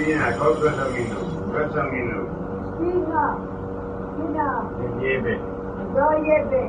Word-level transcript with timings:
Cristina, 0.00 0.34
compra 0.38 0.70
amigos, 0.86 1.24
compra 1.52 1.82
amigos. 1.82 2.24
Cristina, 2.78 3.36
Cristina. 4.16 4.46
El 4.82 4.96
nieve. 4.96 5.34
Yo 5.94 6.04
nieve. 6.22 6.62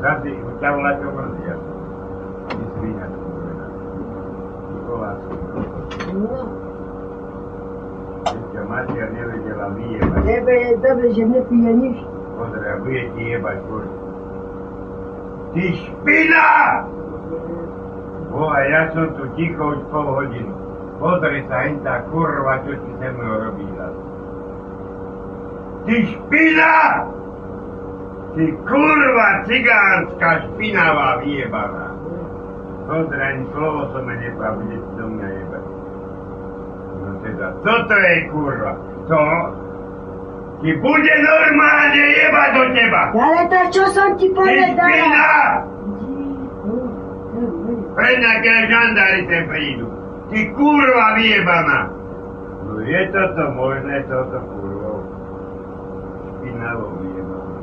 Zas 0.00 0.18
je, 0.24 0.32
ťa 0.60 0.68
volá 0.74 0.90
čo 0.98 1.08
mrzí, 1.12 1.42
ja 1.44 1.54
som. 1.54 1.76
Ty 2.44 2.64
svíňa, 2.76 3.06
to 3.08 3.18
povedal. 3.24 3.70
Nikolásku. 4.74 5.34
Ešte 8.24 8.60
mater 8.64 9.08
nevedela 9.12 9.66
vyjebať. 9.76 10.20
Tebe 10.24 10.54
je 10.56 10.72
dobre, 10.80 11.06
že 11.12 11.24
nepije 11.28 11.72
nič. 11.76 11.98
Pozri, 12.34 12.66
a 12.66 12.74
bude 12.82 13.02
ti 13.14 13.22
jebať 13.30 13.56
kurva. 13.68 13.96
Ty 15.54 15.64
špina! 15.70 16.48
Boha, 18.34 18.60
ja 18.66 18.90
som 18.90 19.06
tu 19.14 19.24
ticho 19.38 19.62
už 19.62 19.80
pol 19.94 20.06
hodinu. 20.10 20.50
Pozri 20.98 21.46
sa, 21.46 21.62
hen 21.62 21.78
tá 21.86 22.02
kurva, 22.10 22.58
čo 22.66 22.74
ti 22.74 22.90
se 22.98 23.08
mnou 23.14 23.38
robí 23.46 23.66
zas. 23.78 24.13
Ty 25.84 25.96
špina! 26.08 26.74
Ty 28.34 28.44
kurva 28.66 29.28
cigánska 29.46 30.30
špinavá 30.48 31.20
vyjebaná. 31.22 31.86
Ani 32.84 33.44
slovo 33.52 33.88
nepovedal, 34.04 34.52
bude 34.60 34.76
si 34.76 34.90
do 35.00 35.04
mňa 35.08 35.28
jebať. 35.28 35.64
No 37.00 37.10
teda, 37.24 37.46
toto 37.64 37.94
je 37.96 38.16
kurva. 38.28 38.72
To 39.08 39.20
ti 40.60 40.70
bude 40.80 41.14
normálne 41.20 42.04
jebať 42.12 42.48
do 42.56 42.64
teba. 42.76 43.02
Ale 43.12 43.40
tak 43.48 43.66
čo 43.72 43.84
som 43.92 44.08
ti 44.20 44.28
Ty 44.28 44.36
povedala? 44.36 44.88
špina! 44.88 45.28
Pre 47.94 48.10
nejaké 48.18 48.52
žandári 48.66 49.20
sem 49.30 49.44
prídu. 49.46 49.86
Ty 50.28 50.38
kurva 50.58 51.06
vyjebaná. 51.20 51.80
No 52.64 52.80
je 52.82 53.00
toto 53.14 53.44
možné, 53.54 54.02
toto 54.10 54.38
kurvo? 54.50 54.92
Špinavo 56.44 57.00
vyjebaná. 57.00 57.56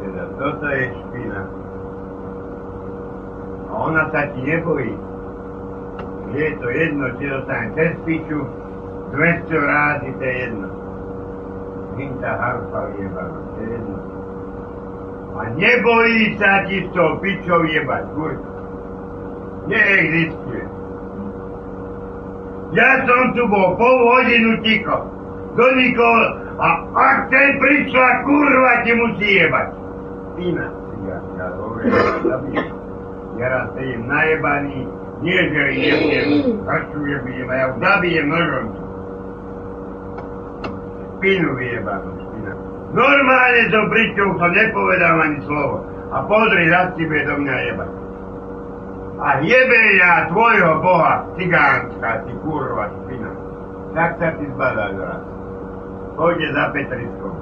Teda 0.00 0.24
toto 0.40 0.66
je 0.72 0.86
špina. 0.96 1.44
A 3.68 3.72
ona 3.84 4.08
sa 4.08 4.32
ti 4.32 4.40
nebojí. 4.48 4.96
Je 6.32 6.56
to 6.56 6.66
jedno, 6.72 7.04
či 7.20 7.28
dostane 7.28 7.68
cez 7.76 7.92
piču, 8.08 8.48
200 9.12 9.60
rázy, 9.60 10.08
to 10.16 10.24
je 10.24 10.34
jedno. 10.40 10.68
Hinta 12.00 12.32
harfa 12.32 12.80
vyjebaná, 12.96 13.40
to 13.52 13.60
je 13.60 13.68
jedno. 13.76 13.98
A 15.36 15.40
nebojí 15.52 16.22
sa 16.40 16.64
ti 16.64 16.88
s 16.88 16.88
tou 16.96 17.20
pičou 17.20 17.60
jebať, 17.68 18.04
kurva. 18.16 18.48
Neexistuje. 19.68 20.64
Ja 22.72 23.04
som 23.04 23.36
tu 23.36 23.44
bol 23.52 23.76
pol 23.76 23.96
hodinu 24.00 24.64
ticho. 24.64 24.96
Do 25.60 25.66
nikoho. 25.76 26.47
A 26.58 26.68
ak 26.94 27.30
te 27.30 27.42
priča, 27.60 28.04
kurva 28.26 28.72
ti 28.84 28.94
mu 28.98 29.06
sjebat. 29.18 29.68
Sina, 30.36 30.66
ja, 31.08 31.18
ja, 31.38 31.48
dobro, 31.56 31.80
ja, 33.38 33.66
ste 33.70 33.84
im 33.94 34.06
najebani, 34.06 34.86
nije 35.22 35.50
ga 35.50 35.68
i 35.68 35.80
jebijem, 35.82 36.28
kašu 36.66 37.06
jebijem, 37.06 37.50
a 37.50 37.54
ja 37.54 37.74
udabijem 37.76 38.28
nožom. 38.28 38.66
Spinu 41.16 41.54
vijebam, 41.58 42.02
spina. 42.24 42.52
Normalne 42.92 43.62
sam 43.70 43.90
pričao, 43.90 44.38
sam 44.38 44.50
ne 44.50 44.72
povedam 44.72 45.20
ani 45.20 45.38
slovo, 45.46 45.84
a 46.12 46.22
podri 46.28 46.70
rastibe 46.70 47.24
do 47.24 47.38
mnja 47.40 47.58
jebat. 47.66 47.88
A 49.20 49.28
jebe 49.50 49.80
ja 50.02 50.28
tvojo 50.28 50.80
boha, 50.82 51.24
ciganska 51.36 52.10
ti 52.26 52.32
kurva 52.44 52.88
spina. 52.98 53.30
Tak 53.94 54.18
sad 54.18 54.38
ti 54.38 54.46
zbada 54.54 54.88
za 54.96 55.37
Pôjde 56.18 56.50
za 56.50 56.74
Petriskom. 56.74 57.34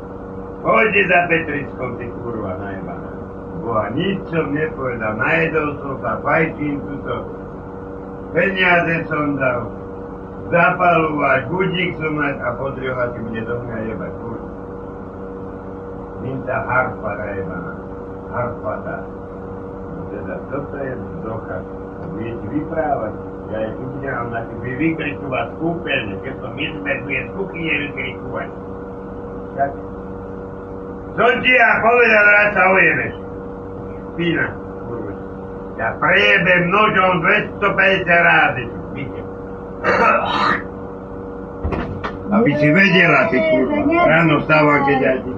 Pôjde 0.60 1.02
za 1.08 1.20
Petriskom, 1.32 1.96
ty 1.96 2.12
kurva 2.20 2.60
najebaná. 2.60 3.08
Boha, 3.64 3.88
nič 3.96 4.20
som 4.28 4.52
nepovedal. 4.52 5.16
Najedol 5.16 5.80
som 5.80 5.96
sa, 6.04 6.20
fajčím 6.20 6.84
tuto. 6.84 7.24
Peniaze 8.36 9.08
som 9.08 9.40
dal. 9.40 9.72
Zapalovať, 10.52 11.48
budík 11.48 11.96
som 11.96 12.20
mať 12.20 12.36
a 12.38 12.48
pozri 12.60 12.86
ho, 12.92 13.04
ti 13.16 13.18
bude 13.24 13.42
do 13.48 13.54
mňa 13.64 13.78
jebať, 13.90 14.12
kurva. 14.20 14.48
Minta 16.20 16.56
harfa 16.68 17.10
najebaná. 17.16 17.72
Harfa 18.28 18.72
tá. 18.84 18.96
Teda 20.12 20.36
toto 20.52 20.76
je 20.76 20.94
dochaz. 21.24 21.64
A 21.96 22.04
budete 22.12 22.44
vyprávať. 22.52 23.14
Tu 23.46 23.82
budem 23.86 24.26
na 24.34 24.42
tebe 24.42 24.70
vykrikovať 24.74 25.46
kúpeľne, 25.62 26.18
keď 26.18 26.34
som 26.42 26.52
izber, 26.58 26.96
bude 27.06 27.20
z 27.22 27.30
kuchyne 27.38 27.74
vykrikovať. 27.86 28.48
Tak. 29.54 29.70
Som 31.14 31.32
ti 31.46 31.52
ja 31.54 31.70
povedal, 31.78 32.24
rád 32.26 32.50
sa 32.58 32.64
ujebeš. 32.74 33.14
Špina, 34.12 34.46
kurva. 34.90 35.12
Ja 35.78 35.88
prejebem 36.02 36.62
nožom 36.74 37.12
250 37.62 38.10
rázy. 38.10 38.64
Aby 42.26 42.50
si 42.58 42.68
vedela, 42.74 43.30
ty 43.30 43.38
kurva. 43.38 43.78
Ráno 44.10 44.42
stávam, 44.42 44.82
keď 44.90 44.98
ja 44.98 45.12
ti 45.22 45.30